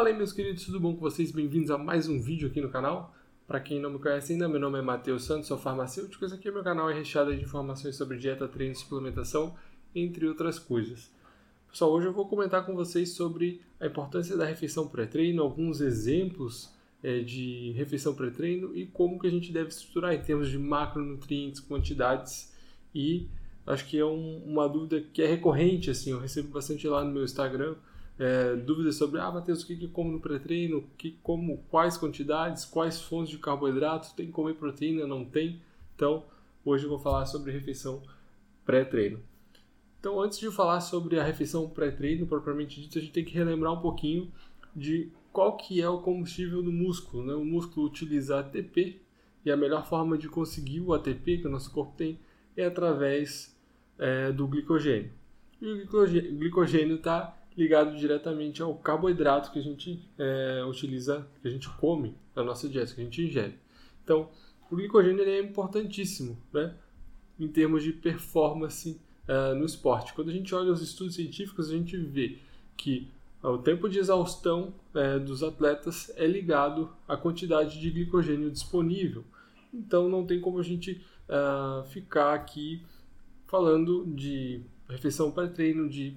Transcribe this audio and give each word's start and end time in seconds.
Fala 0.00 0.08
aí 0.08 0.16
meus 0.16 0.32
queridos, 0.32 0.64
tudo 0.64 0.80
bom 0.80 0.94
com 0.94 1.00
vocês? 1.00 1.30
Bem-vindos 1.30 1.70
a 1.70 1.76
mais 1.76 2.08
um 2.08 2.18
vídeo 2.18 2.48
aqui 2.48 2.58
no 2.58 2.70
canal. 2.70 3.14
Para 3.46 3.60
quem 3.60 3.78
não 3.78 3.90
me 3.90 3.98
conhece 3.98 4.32
ainda, 4.32 4.48
meu 4.48 4.58
nome 4.58 4.78
é 4.78 4.80
Matheus 4.80 5.24
Santos, 5.24 5.46
sou 5.46 5.58
farmacêutico. 5.58 6.24
Esse 6.24 6.36
aqui 6.36 6.48
é 6.48 6.50
meu 6.50 6.62
canal 6.62 6.88
é 6.88 6.94
recheado 6.94 7.36
de 7.36 7.42
informações 7.42 7.96
sobre 7.96 8.16
dieta, 8.16 8.48
treino 8.48 8.74
suplementação, 8.74 9.54
entre 9.94 10.26
outras 10.26 10.58
coisas. 10.58 11.10
Pessoal, 11.70 11.92
hoje 11.92 12.06
eu 12.06 12.14
vou 12.14 12.26
comentar 12.26 12.64
com 12.64 12.74
vocês 12.74 13.10
sobre 13.10 13.60
a 13.78 13.88
importância 13.88 14.38
da 14.38 14.46
refeição 14.46 14.88
pré-treino, 14.88 15.42
alguns 15.42 15.82
exemplos 15.82 16.72
é, 17.02 17.18
de 17.20 17.72
refeição 17.72 18.14
pré-treino 18.14 18.74
e 18.74 18.86
como 18.86 19.18
que 19.18 19.26
a 19.26 19.30
gente 19.30 19.52
deve 19.52 19.68
estruturar 19.68 20.14
em 20.14 20.22
termos 20.22 20.48
de 20.48 20.58
macronutrientes, 20.58 21.60
quantidades 21.60 22.54
e 22.94 23.28
acho 23.66 23.86
que 23.86 23.98
é 23.98 24.06
um, 24.06 24.38
uma 24.46 24.66
dúvida 24.66 25.02
que 25.12 25.20
é 25.20 25.26
recorrente, 25.26 25.90
assim, 25.90 26.12
eu 26.12 26.18
recebo 26.18 26.48
bastante 26.48 26.88
lá 26.88 27.04
no 27.04 27.12
meu 27.12 27.22
Instagram, 27.22 27.74
é, 28.20 28.54
dúvidas 28.54 28.96
sobre, 28.96 29.18
ah, 29.18 29.30
Matheus, 29.30 29.62
o 29.62 29.66
que, 29.66 29.74
que 29.74 29.88
como 29.88 30.12
no 30.12 30.20
pré-treino, 30.20 30.84
que, 30.98 31.12
como, 31.22 31.64
quais 31.70 31.96
quantidades, 31.96 32.66
quais 32.66 33.00
fontes 33.00 33.30
de 33.30 33.38
carboidrato, 33.38 34.14
tem 34.14 34.26
que 34.26 34.32
comer 34.32 34.56
proteína, 34.56 35.06
não 35.06 35.24
tem? 35.24 35.62
Então, 35.96 36.24
hoje 36.62 36.84
eu 36.84 36.90
vou 36.90 36.98
falar 36.98 37.24
sobre 37.24 37.50
refeição 37.50 38.02
pré-treino. 38.62 39.20
Então, 39.98 40.20
antes 40.20 40.38
de 40.38 40.50
falar 40.50 40.82
sobre 40.82 41.18
a 41.18 41.24
refeição 41.24 41.66
pré-treino, 41.70 42.26
propriamente 42.26 42.82
dito, 42.82 42.98
a 42.98 43.00
gente 43.00 43.12
tem 43.12 43.24
que 43.24 43.32
relembrar 43.32 43.72
um 43.72 43.80
pouquinho 43.80 44.30
de 44.76 45.10
qual 45.32 45.56
que 45.56 45.80
é 45.80 45.88
o 45.88 46.02
combustível 46.02 46.62
do 46.62 46.70
músculo. 46.70 47.24
Né? 47.24 47.32
O 47.32 47.44
músculo 47.44 47.86
utiliza 47.86 48.38
ATP 48.38 49.00
e 49.46 49.50
a 49.50 49.56
melhor 49.56 49.86
forma 49.86 50.18
de 50.18 50.28
conseguir 50.28 50.80
o 50.80 50.92
ATP 50.92 51.38
que 51.38 51.46
o 51.46 51.50
nosso 51.50 51.70
corpo 51.70 51.94
tem 51.96 52.18
é 52.54 52.66
através 52.66 53.56
é, 53.98 54.30
do 54.30 54.46
glicogênio. 54.46 55.10
E 55.58 55.72
o 55.72 55.86
glicogênio 56.36 56.96
está 56.96 57.39
ligado 57.60 57.94
diretamente 57.96 58.62
ao 58.62 58.74
carboidrato 58.74 59.52
que 59.52 59.58
a 59.58 59.62
gente 59.62 60.02
é, 60.18 60.64
utiliza, 60.66 61.26
que 61.42 61.48
a 61.48 61.50
gente 61.50 61.68
come 61.68 62.14
na 62.34 62.42
nossa 62.42 62.66
dieta, 62.66 62.94
que 62.94 63.00
a 63.02 63.04
gente 63.04 63.22
ingere. 63.22 63.54
Então, 64.02 64.30
o 64.70 64.76
glicogênio 64.76 65.22
é 65.22 65.40
importantíssimo, 65.40 66.38
né? 66.52 66.74
Em 67.38 67.48
termos 67.48 67.82
de 67.82 67.92
performance 67.92 68.98
uh, 69.28 69.54
no 69.54 69.66
esporte. 69.66 70.14
Quando 70.14 70.30
a 70.30 70.32
gente 70.32 70.54
olha 70.54 70.72
os 70.72 70.80
estudos 70.80 71.14
científicos, 71.14 71.68
a 71.68 71.72
gente 71.72 71.96
vê 71.96 72.38
que 72.76 73.08
o 73.42 73.58
tempo 73.58 73.88
de 73.88 73.98
exaustão 73.98 74.72
uh, 74.94 75.20
dos 75.20 75.42
atletas 75.42 76.10
é 76.16 76.26
ligado 76.26 76.90
à 77.06 77.16
quantidade 77.16 77.80
de 77.80 77.90
glicogênio 77.90 78.50
disponível. 78.50 79.24
Então, 79.72 80.08
não 80.08 80.24
tem 80.24 80.40
como 80.40 80.58
a 80.58 80.62
gente 80.62 81.00
uh, 81.28 81.84
ficar 81.88 82.34
aqui 82.34 82.82
falando 83.46 84.06
de 84.06 84.62
refeição 84.88 85.30
pré-treino, 85.30 85.88
de 85.88 86.16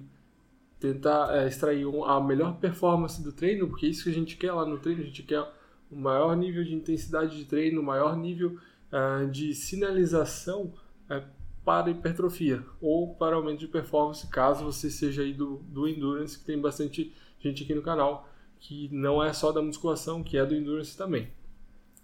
tentar 0.84 1.34
é, 1.34 1.48
extrair 1.48 1.86
a 2.04 2.20
melhor 2.20 2.58
performance 2.58 3.22
do 3.22 3.32
treino, 3.32 3.66
porque 3.68 3.86
é 3.86 3.88
isso 3.88 4.04
que 4.04 4.10
a 4.10 4.12
gente 4.12 4.36
quer 4.36 4.52
lá 4.52 4.66
no 4.66 4.78
treino, 4.78 5.00
a 5.00 5.06
gente 5.06 5.22
quer 5.22 5.42
o 5.90 5.96
maior 5.96 6.36
nível 6.36 6.62
de 6.62 6.74
intensidade 6.74 7.38
de 7.38 7.46
treino, 7.46 7.80
o 7.80 7.84
maior 7.84 8.14
nível 8.14 8.58
uh, 8.92 9.26
de 9.30 9.54
sinalização 9.54 10.74
uh, 11.10 11.26
para 11.64 11.90
hipertrofia 11.90 12.62
ou 12.82 13.14
para 13.14 13.34
aumento 13.34 13.60
de 13.60 13.68
performance, 13.68 14.26
caso 14.26 14.62
você 14.62 14.90
seja 14.90 15.22
aí 15.22 15.32
do, 15.32 15.56
do 15.68 15.88
endurance, 15.88 16.38
que 16.38 16.44
tem 16.44 16.60
bastante 16.60 17.14
gente 17.38 17.62
aqui 17.62 17.74
no 17.74 17.80
canal 17.80 18.28
que 18.58 18.90
não 18.92 19.24
é 19.24 19.32
só 19.32 19.52
da 19.52 19.62
musculação, 19.62 20.22
que 20.22 20.36
é 20.36 20.44
do 20.44 20.54
endurance 20.54 20.94
também. 20.94 21.30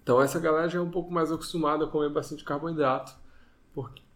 Então 0.03 0.23
essa 0.23 0.41
galera 0.41 0.69
já 0.71 0.79
é 0.79 0.83
um 0.83 0.91
pouco 0.91 1.13
mais 1.13 1.31
acostumada 1.31 1.85
a 1.85 1.89
comer 1.89 2.09
bastante 2.09 2.45
carboidrato 2.45 3.13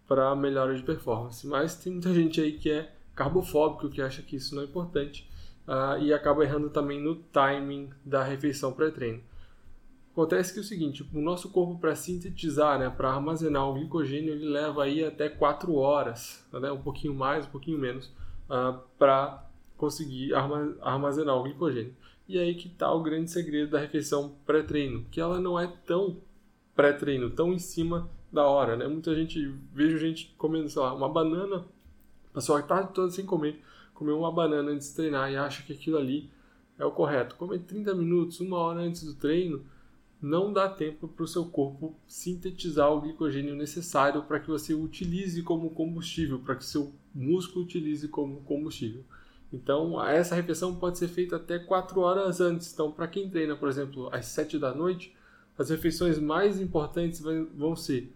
para 0.09 0.35
melhora 0.35 0.75
de 0.75 0.83
performance, 0.83 1.47
mas 1.47 1.77
tem 1.77 1.93
muita 1.93 2.15
gente 2.15 2.41
aí 2.41 2.59
que 2.59 2.71
é 2.71 2.94
carbofóbico 3.15 3.89
que 3.89 4.03
acha 4.03 4.23
que 4.23 4.37
isso 4.37 4.55
não 4.55 4.63
é 4.63 4.65
importante 4.65 5.29
uh, 5.67 5.99
e 6.03 6.13
acaba 6.13 6.45
errando 6.45 6.71
também 6.71 7.01
no 7.01 7.17
timing 7.17 7.91
da 8.05 8.23
refeição 8.23 8.73
pré-treino. 8.73 9.23
Acontece 10.13 10.53
que 10.53 10.61
é 10.61 10.63
o 10.63 10.65
seguinte, 10.65 11.05
o 11.13 11.21
nosso 11.21 11.51
corpo 11.51 11.77
para 11.79 11.97
sintetizar, 11.97 12.79
né, 12.79 12.89
para 12.89 13.11
armazenar 13.11 13.69
o 13.69 13.75
glicogênio, 13.75 14.33
ele 14.33 14.49
leva 14.49 14.85
aí 14.85 15.05
até 15.05 15.29
4 15.29 15.75
horas, 15.75 16.47
né, 16.53 16.71
um 16.71 16.81
pouquinho 16.81 17.15
mais, 17.15 17.47
um 17.47 17.51
pouquinho 17.51 17.79
menos, 17.79 18.07
uh, 18.07 18.53
ah, 18.53 18.81
para 18.97 19.45
conseguir 19.77 20.33
armazenar 20.81 21.37
o 21.37 21.43
glicogênio. 21.43 21.97
E 22.29 22.39
aí 22.39 22.55
que 22.55 22.69
está 22.69 22.93
o 22.93 23.03
grande 23.03 23.31
segredo 23.31 23.73
da 23.73 23.81
refeição 23.81 24.37
pré-treino, 24.47 25.05
que 25.11 25.21
ela 25.21 25.41
não 25.41 25.59
é 25.59 25.67
tão 25.85 26.19
pré-treino, 26.77 27.31
tão 27.31 27.53
em 27.53 27.59
cima 27.59 28.09
da 28.33 28.45
hora, 28.45 28.77
né? 28.77 28.87
Muita 28.87 29.15
gente, 29.15 29.53
vejo 29.73 29.99
gente 29.99 30.35
comendo, 30.39 30.69
sei 30.69 30.81
lá, 30.81 30.95
uma 30.95 31.09
banana 31.09 31.65
Passou 32.35 32.57
a 32.57 32.63
tarde 32.63 32.93
toda 32.93 33.13
sem 33.13 33.25
comer, 33.25 33.63
comeu 33.95 34.19
uma 34.19 34.33
banana 34.33 34.73
antes 34.73 34.89
de 34.89 34.95
treinar 34.97 35.31
e 35.31 35.37
acha 35.37 35.63
que 35.63 35.73
aquilo 35.73 35.97
ali 35.97 36.29
é 36.77 36.85
o 36.85 36.91
correto. 36.91 37.37
Comer 37.37 37.61
30 37.61 37.95
minutos, 37.95 38.41
uma 38.41 38.59
hora 38.59 38.81
antes 38.81 39.05
do 39.05 39.15
treino, 39.15 39.65
não 40.21 40.53
dá 40.53 40.69
tempo 40.69 41.07
para 41.07 41.25
o 41.25 41.29
seu 41.29 41.45
corpo 41.45 41.95
sintetizar 42.09 42.91
o 42.91 43.01
glicogênio 43.01 43.55
necessário 43.55 44.23
para 44.25 44.41
que 44.41 44.49
você 44.49 44.75
utilize 44.75 45.41
como 45.43 45.71
combustível, 45.71 46.41
para 46.41 46.57
que 46.57 46.65
seu 46.65 46.93
músculo 47.15 47.65
utilize 47.65 48.09
como 48.09 48.41
combustível. 48.41 49.05
Então, 49.53 50.05
essa 50.05 50.35
refeição 50.35 50.75
pode 50.75 50.99
ser 50.99 51.07
feita 51.07 51.37
até 51.37 51.61
4 51.61 52.01
horas 52.01 52.41
antes. 52.41 52.73
Então, 52.73 52.91
para 52.91 53.07
quem 53.07 53.31
treina, 53.31 53.55
por 53.55 53.69
exemplo, 53.69 54.09
às 54.13 54.27
7 54.27 54.59
da 54.59 54.75
noite, 54.75 55.15
as 55.57 55.71
refeições 55.71 56.19
mais 56.19 56.61
importantes 56.61 57.23
vão 57.55 57.77
ser 57.77 58.13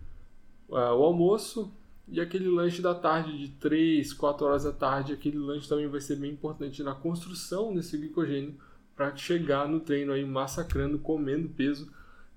uh, 0.68 0.74
o 0.74 1.04
almoço, 1.04 1.70
e 2.10 2.20
aquele 2.20 2.48
lanche 2.48 2.80
da 2.80 2.94
tarde, 2.94 3.36
de 3.36 3.48
3, 3.52 4.12
4 4.14 4.46
horas 4.46 4.64
da 4.64 4.72
tarde, 4.72 5.12
aquele 5.12 5.38
lanche 5.38 5.68
também 5.68 5.86
vai 5.86 6.00
ser 6.00 6.16
bem 6.16 6.32
importante 6.32 6.82
na 6.82 6.94
construção 6.94 7.74
desse 7.74 7.96
glicogênio 7.98 8.54
para 8.96 9.14
chegar 9.14 9.68
no 9.68 9.80
treino 9.80 10.12
aí 10.12 10.24
massacrando, 10.24 10.98
comendo 10.98 11.48
peso 11.48 11.92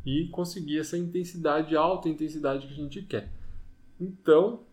e 0.06 0.28
conseguir 0.28 0.80
essa 0.80 0.98
intensidade, 0.98 1.76
alta 1.76 2.10
intensidade 2.10 2.68
que 2.68 2.74
a 2.74 2.76
gente 2.76 3.02
quer. 3.04 3.32
Então, 4.00 4.64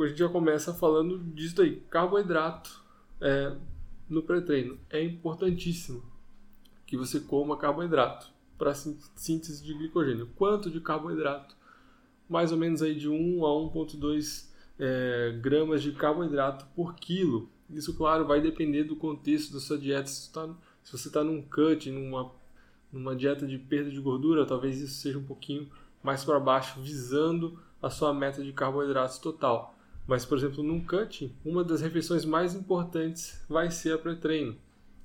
a 0.00 0.06
gente 0.06 0.18
já 0.18 0.28
começa 0.28 0.72
falando 0.72 1.18
disso 1.34 1.60
aí. 1.60 1.80
Carboidrato 1.90 2.82
é, 3.20 3.54
no 4.08 4.22
pré-treino 4.22 4.78
é 4.90 5.02
importantíssimo 5.02 6.02
que 6.86 6.96
você 6.96 7.20
coma 7.20 7.56
carboidrato 7.56 8.32
para 8.56 8.74
síntese 8.74 9.62
de 9.62 9.74
glicogênio. 9.74 10.28
Quanto 10.36 10.70
de 10.70 10.80
carboidrato 10.80 11.56
mais 12.28 12.52
ou 12.52 12.58
menos 12.58 12.82
aí 12.82 12.94
de 12.94 13.08
1 13.08 13.44
a 13.44 13.48
1,2 13.48 14.48
é, 14.78 15.38
gramas 15.40 15.82
de 15.82 15.92
carboidrato 15.92 16.66
por 16.74 16.94
quilo. 16.94 17.48
Isso, 17.70 17.94
claro, 17.96 18.26
vai 18.26 18.40
depender 18.40 18.84
do 18.84 18.96
contexto 18.96 19.52
da 19.52 19.60
sua 19.60 19.78
dieta. 19.78 20.06
Se, 20.06 20.32
tá, 20.32 20.48
se 20.82 20.92
você 20.92 21.08
está 21.08 21.24
num 21.24 21.42
cut, 21.42 21.90
numa, 21.90 22.30
numa 22.92 23.16
dieta 23.16 23.46
de 23.46 23.58
perda 23.58 23.90
de 23.90 24.00
gordura, 24.00 24.46
talvez 24.46 24.80
isso 24.80 25.00
seja 25.00 25.18
um 25.18 25.24
pouquinho 25.24 25.68
mais 26.02 26.24
para 26.24 26.38
baixo, 26.38 26.80
visando 26.80 27.58
a 27.80 27.88
sua 27.88 28.12
meta 28.12 28.42
de 28.42 28.52
carboidratos 28.52 29.18
total. 29.18 29.74
Mas, 30.06 30.24
por 30.24 30.36
exemplo, 30.36 30.62
num 30.62 30.84
cut, 30.84 31.34
uma 31.44 31.64
das 31.64 31.80
refeições 31.80 32.24
mais 32.24 32.54
importantes 32.54 33.42
vai 33.48 33.70
ser 33.70 33.94
a 33.94 33.98
pré-treino, 33.98 34.56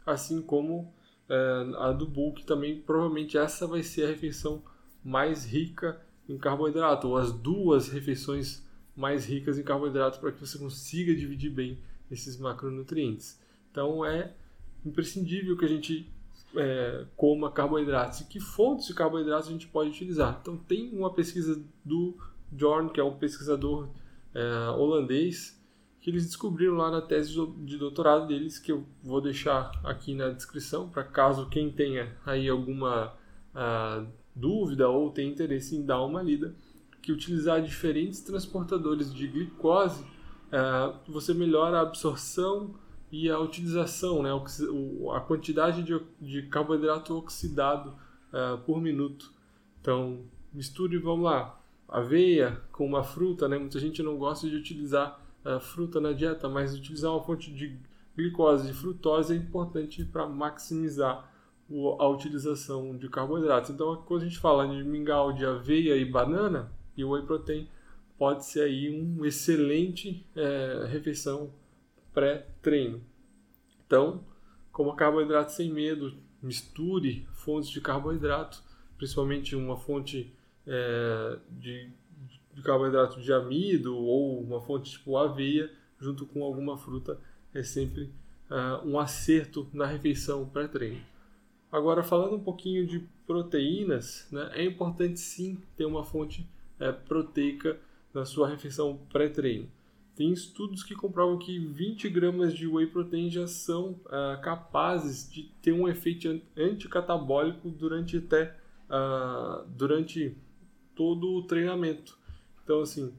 assim 0.06 0.42
como 0.42 0.94
é, 1.30 1.66
a 1.78 1.92
do 1.94 2.06
bulk 2.06 2.44
também. 2.44 2.82
Provavelmente 2.82 3.38
essa 3.38 3.66
vai 3.66 3.82
ser 3.82 4.06
a 4.06 4.10
refeição 4.10 4.62
mais 5.04 5.46
rica 5.46 6.02
em 6.30 6.38
carboidrato, 6.38 7.08
ou 7.08 7.18
as 7.18 7.34
duas 7.34 7.90
refeições 7.90 8.64
mais 8.96 9.26
ricas 9.26 9.58
em 9.58 9.64
carboidrato 9.64 10.20
para 10.20 10.32
que 10.32 10.40
você 10.40 10.58
consiga 10.58 11.16
dividir 11.16 11.50
bem 11.50 11.80
esses 12.12 12.38
macronutrientes. 12.38 13.42
Então 13.72 14.06
é 14.06 14.34
imprescindível 14.86 15.58
que 15.58 15.66
a 15.66 15.68
gente 15.68 16.08
é, 16.56 17.06
coma 17.16 17.52
carboidratos. 17.52 18.22
E 18.22 18.26
que 18.26 18.40
fontes 18.40 18.88
de 18.88 18.94
carboidratos 18.94 19.50
a 19.50 19.52
gente 19.52 19.68
pode 19.68 19.90
utilizar? 19.90 20.38
Então 20.42 20.56
tem 20.56 20.90
uma 20.94 21.14
pesquisa 21.14 21.62
do 21.84 22.16
Jorn, 22.56 22.90
que 22.90 23.00
é 23.00 23.04
um 23.04 23.18
pesquisador 23.18 23.90
é, 24.34 24.70
holandês, 24.70 25.60
que 26.02 26.10
eles 26.10 26.26
descobriram 26.26 26.76
lá 26.76 26.90
na 26.90 27.02
tese 27.02 27.34
de 27.58 27.78
doutorado 27.78 28.28
deles, 28.28 28.58
que 28.58 28.72
eu 28.72 28.86
vou 29.04 29.20
deixar 29.20 29.72
aqui 29.84 30.14
na 30.14 30.30
descrição, 30.30 30.90
para 30.90 31.04
caso 31.04 31.50
quem 31.50 31.72
tenha 31.72 32.16
aí 32.26 32.48
alguma 32.48 33.14
uh, 33.54 34.08
dúvida 34.36 34.90
ou 34.90 35.10
tem 35.10 35.30
interesse 35.30 35.76
em 35.76 35.86
dar 35.86 36.04
uma 36.04 36.22
lida, 36.22 36.56
que 37.02 37.12
utilizar 37.12 37.62
diferentes 37.62 38.22
transportadores 38.22 39.14
de 39.14 39.28
glicose, 39.28 40.04
é, 40.52 40.94
você 41.08 41.34
melhora 41.34 41.78
a 41.78 41.82
absorção 41.82 42.76
e 43.12 43.30
a 43.30 43.40
utilização, 43.40 44.22
né, 44.22 44.30
a 45.16 45.20
quantidade 45.20 45.84
de, 46.20 46.42
carboidrato 46.44 47.16
oxidado 47.18 47.96
é, 48.32 48.58
por 48.58 48.80
minuto. 48.82 49.34
Então, 49.82 50.20
misture, 50.54 50.98
vamos 50.98 51.26
lá, 51.26 51.60
aveia 51.90 52.62
com 52.72 52.86
uma 52.86 53.04
fruta, 53.04 53.48
né? 53.48 53.58
Muita 53.58 53.80
gente 53.80 54.04
não 54.04 54.18
gosta 54.18 54.48
de 54.48 54.56
utilizar 54.56 55.20
uh, 55.44 55.60
fruta 55.60 56.00
na 56.00 56.12
dieta, 56.12 56.48
mas 56.48 56.76
utilizar 56.76 57.12
uma 57.12 57.24
fonte 57.24 57.52
de 57.52 57.78
glicose, 58.16 58.68
de 58.68 58.74
frutose 58.74 59.34
é 59.34 59.38
importante 59.38 60.06
para 60.06 60.28
maximizar 60.28 61.30
a 62.00 62.08
utilização 62.08 62.98
de 62.98 63.08
carboidratos. 63.10 63.70
Então, 63.70 63.96
quando 64.06 64.24
a 64.24 64.26
gente 64.26 64.40
fala 64.40 64.68
de 64.68 64.84
mingau 64.84 65.32
de 65.32 65.46
aveia 65.46 65.96
e 65.96 66.06
banana, 66.06 66.72
e 66.98 67.04
whey 67.04 67.24
protein 67.24 67.68
pode 68.18 68.46
ser 68.46 68.62
aí 68.62 68.90
uma 68.90 69.28
excelente 69.28 70.26
é, 70.36 70.88
refeição 70.90 71.54
pré-treino. 72.14 73.02
Então, 73.86 74.24
coma 74.72 74.96
carboidrato 74.96 75.52
sem 75.52 75.72
medo, 75.72 76.14
misture 76.42 77.28
fontes 77.32 77.70
de 77.70 77.80
carboidrato, 77.80 78.62
principalmente 78.98 79.56
uma 79.56 79.78
fonte 79.78 80.34
é, 80.68 81.38
de, 81.50 81.90
de 82.54 82.62
carboidrato 82.62 83.22
de 83.22 83.32
amido 83.32 83.96
ou 83.96 84.42
uma 84.42 84.60
fonte 84.60 84.92
tipo 84.92 85.16
aveia, 85.18 85.72
junto 86.00 86.26
com 86.26 86.44
alguma 86.44 86.78
fruta, 86.78 87.20
é 87.54 87.64
sempre 87.64 88.12
uh, 88.50 88.88
um 88.88 89.00
acerto 89.00 89.68
na 89.74 89.86
refeição 89.86 90.48
pré-treino. 90.48 91.02
Agora, 91.72 92.04
falando 92.04 92.36
um 92.36 92.44
pouquinho 92.44 92.86
de 92.86 93.00
proteínas, 93.28 94.28
né, 94.32 94.52
é 94.54 94.66
importante 94.66 95.20
sim 95.20 95.58
ter 95.78 95.86
uma 95.86 96.04
fonte 96.04 96.48
é, 96.80 96.92
proteica 96.92 97.80
na 98.14 98.26
sua 98.26 98.48
refeição 98.48 99.00
pré-treino. 99.12 99.70
Tem 100.16 100.34
estudos 100.34 100.84
que 100.84 100.96
comprovam 100.96 101.38
que 101.38 101.58
20 101.60 102.10
gramas 102.10 102.54
de 102.54 102.68
whey 102.68 102.88
protein 102.88 103.30
já 103.30 103.48
são 103.48 103.92
uh, 104.06 104.42
capazes 104.42 105.32
de 105.32 105.44
ter 105.62 105.72
um 105.72 105.88
efeito 105.88 106.42
anticatabólico 106.58 107.70
durante 107.70 108.18
até 108.18 108.54
uh, 108.90 109.66
durante 109.70 110.36
todo 110.94 111.36
o 111.36 111.44
treinamento. 111.44 112.18
Então, 112.62 112.82
assim, 112.82 113.14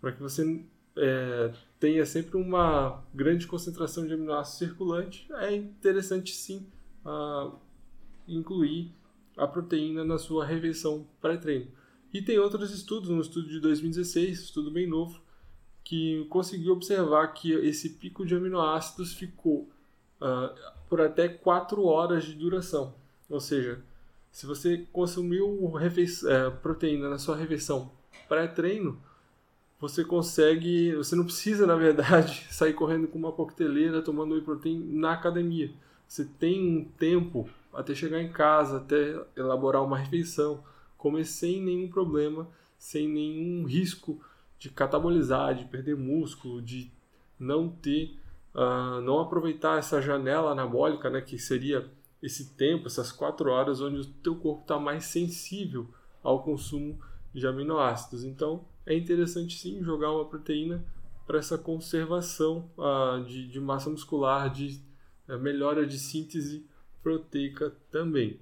para 0.00 0.10
que 0.10 0.20
você 0.20 0.64
é, 0.96 1.52
tenha 1.78 2.04
sempre 2.04 2.36
uma 2.36 3.00
grande 3.14 3.46
concentração 3.46 4.04
de 4.04 4.14
aminoácidos 4.14 4.58
circulante, 4.58 5.28
é 5.34 5.54
interessante 5.54 6.34
sim 6.34 6.66
uh, 7.04 7.52
incluir 8.34 8.92
a 9.36 9.46
proteína 9.46 10.04
na 10.04 10.18
sua 10.18 10.44
refeição 10.44 11.06
pré-treino. 11.20 11.68
E 12.12 12.20
tem 12.20 12.38
outros 12.38 12.72
estudos, 12.72 13.08
um 13.08 13.20
estudo 13.20 13.48
de 13.48 13.60
2016, 13.60 14.40
estudo 14.40 14.70
bem 14.70 14.86
novo, 14.86 15.20
que 15.84 16.26
conseguiu 16.28 16.72
observar 16.72 17.28
que 17.28 17.52
esse 17.52 17.90
pico 17.90 18.26
de 18.26 18.34
aminoácidos 18.34 19.12
ficou 19.12 19.68
uh, 20.20 20.72
por 20.88 21.00
até 21.00 21.28
4 21.28 21.84
horas 21.84 22.24
de 22.24 22.34
duração. 22.34 22.94
Ou 23.28 23.40
seja, 23.40 23.82
se 24.30 24.44
você 24.44 24.86
consumiu 24.92 25.48
uh, 25.48 26.56
proteína 26.62 27.08
na 27.08 27.18
sua 27.18 27.36
refeição 27.36 27.90
pré-treino, 28.28 29.00
você 29.80 30.04
consegue, 30.04 30.94
você 30.94 31.16
não 31.16 31.24
precisa, 31.24 31.66
na 31.66 31.74
verdade, 31.74 32.46
sair 32.50 32.74
correndo 32.74 33.08
com 33.08 33.18
uma 33.18 33.32
coqueteleira 33.32 34.02
tomando 34.02 34.34
whey 34.34 34.42
protein 34.42 34.78
na 34.78 35.12
academia. 35.12 35.70
Você 36.06 36.24
tem 36.24 36.60
um 36.60 36.84
tempo 36.84 37.48
até 37.72 37.94
chegar 37.94 38.20
em 38.20 38.30
casa, 38.30 38.78
até 38.78 39.20
elaborar 39.36 39.84
uma 39.84 39.98
refeição, 39.98 40.62
comer 40.96 41.24
sem 41.24 41.62
nenhum 41.62 41.88
problema, 41.88 42.48
sem 42.78 43.08
nenhum 43.08 43.64
risco 43.64 44.20
de 44.58 44.68
catabolizar, 44.68 45.54
de 45.54 45.64
perder 45.64 45.96
músculo, 45.96 46.60
de 46.60 46.90
não 47.38 47.68
ter, 47.68 48.18
uh, 48.54 49.00
não 49.00 49.20
aproveitar 49.20 49.78
essa 49.78 50.00
janela 50.02 50.50
anabólica, 50.50 51.08
né, 51.08 51.20
que 51.20 51.38
seria 51.38 51.90
esse 52.22 52.54
tempo, 52.54 52.86
essas 52.86 53.10
quatro 53.10 53.50
horas 53.50 53.80
onde 53.80 54.00
o 54.00 54.04
teu 54.04 54.36
corpo 54.36 54.62
está 54.62 54.78
mais 54.78 55.04
sensível 55.04 55.88
ao 56.22 56.42
consumo 56.42 57.00
de 57.32 57.46
aminoácidos. 57.46 58.24
Então, 58.24 58.64
é 58.84 58.94
interessante 58.94 59.58
sim 59.58 59.82
jogar 59.82 60.12
uma 60.12 60.26
proteína 60.26 60.84
para 61.26 61.38
essa 61.38 61.56
conservação 61.56 62.70
uh, 62.76 63.24
de, 63.24 63.48
de, 63.48 63.60
massa 63.60 63.88
muscular, 63.88 64.50
de 64.50 64.80
uh, 65.28 65.38
melhora 65.38 65.86
de 65.86 65.98
síntese 65.98 66.66
proteica 67.02 67.72
também. 67.90 68.38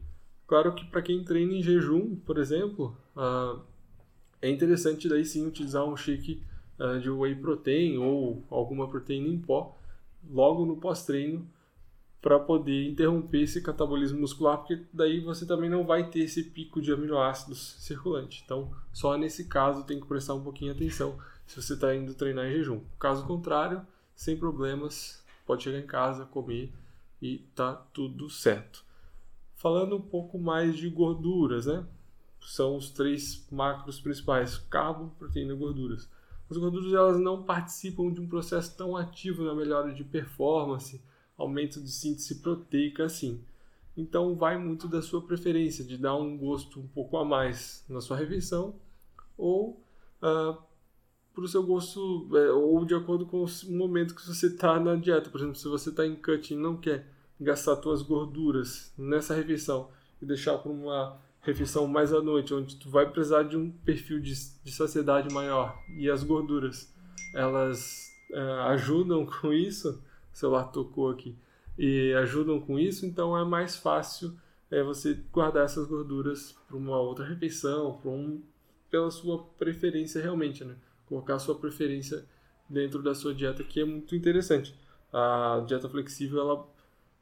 Claro 0.47 0.75
que 0.75 0.85
para 0.87 1.03
quem 1.03 1.25
treina 1.25 1.53
em 1.53 1.63
jejum, 1.63 2.17
por 2.17 2.39
exemplo, 2.39 2.97
uh, 3.17 3.61
é 4.41 4.51
interessante 4.51 5.09
daí 5.09 5.25
sim 5.25 5.47
utilizar 5.47 5.85
um 5.85 5.97
shake 5.97 6.43
uh, 6.79 6.99
de 6.99 7.11
whey 7.11 7.35
protein 7.35 7.99
ou 7.99 8.43
alguma 8.51 8.89
proteína 8.89 9.29
em 9.29 9.39
pó 9.39 9.77
logo 10.31 10.65
no 10.65 10.77
pós-treino 10.77 11.47
para 12.21 12.39
poder 12.39 12.89
interromper 12.89 13.43
esse 13.43 13.63
catabolismo 13.63 14.21
muscular, 14.21 14.59
porque 14.59 14.83
daí 14.93 15.21
você 15.21 15.47
também 15.47 15.71
não 15.71 15.85
vai 15.85 16.11
ter 16.11 16.21
esse 16.21 16.43
pico 16.43 16.81
de 16.81 16.93
aminoácidos 16.93 17.77
circulante. 17.79 18.43
Então, 18.45 18.73
só 18.93 19.17
nesse 19.17 19.45
caso 19.45 19.85
tem 19.85 20.01
que 20.01 20.07
prestar 20.07 20.35
um 20.35 20.43
pouquinho 20.43 20.73
atenção 20.73 21.17
se 21.47 21.61
você 21.61 21.75
está 21.75 21.95
indo 21.95 22.15
treinar 22.15 22.47
em 22.47 22.55
jejum. 22.55 22.81
Caso 22.99 23.25
contrário, 23.25 23.87
sem 24.15 24.37
problemas, 24.37 25.25
pode 25.47 25.63
chegar 25.63 25.79
em 25.79 25.87
casa, 25.87 26.25
comer 26.27 26.73
e 27.21 27.39
tá 27.55 27.75
tudo 27.93 28.31
certo. 28.31 28.85
Falando 29.55 29.97
um 29.97 30.01
pouco 30.01 30.39
mais 30.39 30.77
de 30.77 30.89
gorduras, 30.89 31.67
né? 31.67 31.85
São 32.41 32.77
os 32.77 32.91
três 32.91 33.47
macros 33.51 34.01
principais: 34.01 34.57
carbo, 34.57 35.13
proteína 35.19 35.53
e 35.53 35.57
gorduras. 35.57 36.09
As 36.51 36.57
gorduras 36.57 36.93
elas 36.93 37.21
não 37.21 37.43
participam 37.43 38.11
de 38.13 38.21
um 38.21 38.29
processo 38.29 38.77
tão 38.77 38.97
ativo 38.97 39.45
na 39.45 39.55
melhora 39.55 39.93
de 39.93 40.03
performance, 40.03 41.03
aumento 41.37 41.81
de 41.83 41.91
síntese 41.91 42.37
proteica 42.37 43.05
assim. 43.05 43.43
Então 43.97 44.37
vai 44.37 44.57
muito 44.57 44.87
da 44.87 45.03
sua 45.03 45.21
preferência 45.21 45.85
de 45.85 45.99
dar 45.99 46.17
um 46.17 46.39
gosto 46.39 46.79
um 46.79 46.87
pouco 46.87 47.17
a 47.17 47.25
mais 47.25 47.85
na 47.89 48.01
sua 48.01 48.17
refeição 48.17 48.77
ou 49.37 49.83
uh, 50.23 50.63
para 51.39 51.45
o 51.45 51.49
seu 51.49 51.63
gosto 51.63 52.29
é, 52.37 52.51
ou 52.51 52.85
de 52.85 52.97
acordo 52.97 53.25
com 53.25 53.45
o 53.45 53.71
momento 53.71 54.13
que 54.13 54.27
você 54.27 54.49
está 54.49 54.81
na 54.81 54.97
dieta. 54.97 55.31
Por 55.31 55.39
exemplo, 55.39 55.55
se 55.55 55.69
você 55.69 55.91
está 55.91 56.05
em 56.05 56.17
cut 56.17 56.53
e 56.53 56.57
não 56.57 56.77
quer 56.77 57.07
gastar 57.41 57.77
suas 57.77 58.03
gorduras 58.03 58.93
nessa 58.99 59.37
refeição 59.37 59.89
e 60.21 60.27
deixar 60.27 60.59
para 60.59 60.73
uma 60.73 61.17
refeição 61.41 61.87
mais 61.87 62.13
à 62.13 62.21
noite, 62.21 62.53
onde 62.53 62.75
tu 62.75 62.91
vai 62.91 63.09
precisar 63.09 63.45
de 63.45 63.57
um 63.57 63.71
perfil 63.71 64.19
de, 64.19 64.35
de 64.65 64.73
saciedade 64.73 65.33
maior 65.33 65.79
e 65.97 66.11
as 66.11 66.25
gorduras 66.25 66.93
elas 67.33 68.11
é, 68.33 68.41
ajudam 68.71 69.25
com 69.41 69.53
isso. 69.53 70.03
O 70.35 70.37
celular 70.37 70.65
tocou 70.65 71.09
aqui 71.09 71.37
e 71.79 72.13
ajudam 72.15 72.61
com 72.61 72.81
isso, 72.81 73.07
então 73.07 73.39
é 73.39 73.45
mais 73.45 73.77
fácil 73.77 74.37
é, 74.73 74.83
você 74.83 75.15
guardar 75.33 75.65
essas 75.65 75.87
gorduras 75.87 76.57
para 76.67 76.77
uma 76.77 76.99
outra 76.99 77.25
refeição, 77.25 78.01
um, 78.05 78.43
pela 78.91 79.09
sua 79.09 79.45
preferência 79.57 80.21
realmente, 80.21 80.65
né? 80.65 80.75
Colocar 81.09 81.37
a 81.37 81.39
sua 81.39 81.55
preferência 81.55 82.25
dentro 82.69 83.03
da 83.03 83.15
sua 83.15 83.35
dieta, 83.35 83.65
que 83.65 83.81
é 83.81 83.85
muito 83.85 84.15
interessante. 84.15 84.75
A 85.13 85.63
dieta 85.67 85.89
flexível 85.89 86.41
ela 86.41 86.69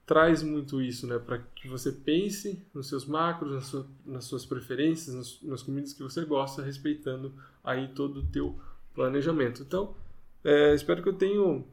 traz 0.05 0.43
muito 0.43 0.81
isso, 0.81 1.06
né, 1.06 1.19
para 1.19 1.38
que 1.38 1.69
você 1.69 1.91
pense 1.91 2.65
nos 2.73 2.88
seus 2.88 3.05
macros, 3.05 3.53
nas, 3.53 3.67
sua, 3.67 3.87
nas 4.05 4.25
suas 4.25 4.47
preferências, 4.47 5.15
nas, 5.15 5.43
nas, 5.43 5.62
comidas 5.62 5.93
que 5.93 6.03
você 6.03 6.25
gosta, 6.25 6.62
respeitando 6.62 7.35
aí 7.65 7.88
todo 7.88 8.21
o 8.21 8.27
teu 8.27 8.56
planejamento. 8.94 9.62
Então, 9.62 9.97
é, 10.44 10.75
espero 10.75 11.03
que 11.03 11.09
eu 11.09 11.15
tenha 11.15 11.65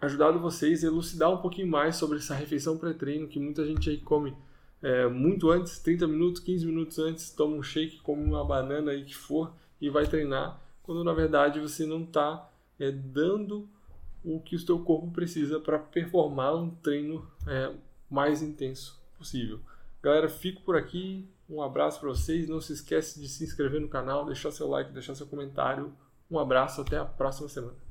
ajudado 0.00 0.38
vocês 0.38 0.84
a 0.84 0.86
elucidar 0.86 1.32
um 1.32 1.38
pouquinho 1.38 1.66
mais 1.66 1.96
sobre 1.96 2.18
essa 2.18 2.34
refeição 2.34 2.78
pré-treino 2.78 3.26
que 3.26 3.40
muita 3.40 3.66
gente 3.66 3.90
aí 3.90 3.98
come 3.98 4.36
é, 4.80 5.08
muito 5.08 5.50
antes, 5.50 5.78
30 5.80 6.06
minutos, 6.06 6.40
15 6.42 6.66
minutos 6.66 6.98
antes, 6.98 7.30
toma 7.30 7.56
um 7.56 7.62
shake, 7.62 8.00
come 8.02 8.22
uma 8.22 8.44
banana 8.44 8.92
aí 8.92 9.04
que 9.04 9.16
for 9.16 9.52
e 9.80 9.90
vai 9.90 10.06
treinar 10.06 10.60
quando 10.84 11.02
na 11.02 11.12
verdade 11.12 11.58
você 11.58 11.84
não 11.84 12.04
está 12.04 12.48
é, 12.78 12.92
dando 12.92 13.68
o 14.22 14.38
que 14.38 14.54
o 14.54 14.58
seu 14.58 14.78
corpo 14.78 15.10
precisa 15.10 15.58
para 15.58 15.78
performar 15.78 16.54
um 16.54 16.70
treino 16.70 17.26
é, 17.46 17.74
mais 18.08 18.40
intenso 18.40 19.02
possível. 19.18 19.60
Galera, 20.02 20.28
fico 20.28 20.62
por 20.62 20.76
aqui. 20.76 21.28
Um 21.48 21.62
abraço 21.62 21.98
para 21.98 22.10
vocês. 22.10 22.48
Não 22.48 22.60
se 22.60 22.74
esquece 22.74 23.20
de 23.20 23.28
se 23.28 23.42
inscrever 23.42 23.80
no 23.80 23.88
canal, 23.88 24.24
deixar 24.24 24.50
seu 24.50 24.68
like, 24.68 24.92
deixar 24.92 25.14
seu 25.14 25.26
comentário. 25.26 25.92
Um 26.30 26.38
abraço, 26.38 26.80
até 26.80 26.98
a 26.98 27.04
próxima 27.04 27.48
semana. 27.48 27.83